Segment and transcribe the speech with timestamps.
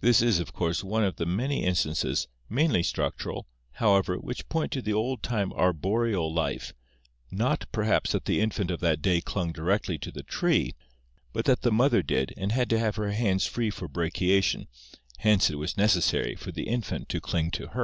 [0.00, 4.72] This is of course one of the many in stances, mainly structural, however, which point
[4.72, 6.72] to the old time arboreal life,
[7.30, 10.74] not perhaps that the infant of that day clung directly to the tree
[11.32, 14.66] but that the mother did and had to have her hands free for brachiation,
[15.18, 17.76] hence it was neces sary for the infant to cling to her.